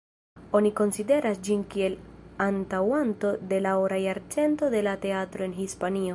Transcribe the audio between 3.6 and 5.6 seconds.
la ora jarcento de la teatro en